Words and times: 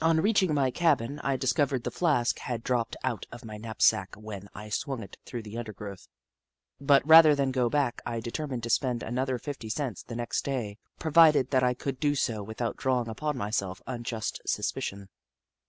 On 0.00 0.20
reaching 0.20 0.52
my 0.52 0.72
cabin 0.72 1.20
I 1.20 1.36
discovered 1.36 1.84
that 1.84 1.90
the 1.92 1.96
flask 1.96 2.40
had 2.40 2.64
dropped 2.64 2.96
out 3.04 3.24
of 3.30 3.44
my 3.44 3.56
knapsack 3.56 4.16
when 4.16 4.48
I 4.52 4.68
swung 4.68 5.00
it 5.00 5.16
through 5.24 5.42
the 5.44 5.56
undergrowth, 5.58 6.08
but, 6.80 7.06
rather 7.06 7.36
than 7.36 7.52
go 7.52 7.68
back, 7.70 8.02
I 8.04 8.18
determined 8.18 8.64
to 8.64 8.70
spend 8.70 9.04
another 9.04 9.38
fifty 9.38 9.68
cents 9.68 10.02
the 10.02 10.16
next 10.16 10.44
day, 10.44 10.78
provided 10.98 11.50
that 11.52 11.62
I 11.62 11.72
could 11.72 12.00
do 12.00 12.16
so 12.16 12.42
without 12.42 12.76
drawing 12.76 13.06
upon 13.06 13.36
myself 13.38 13.80
unjust 13.86 14.40
suspicion. 14.44 15.08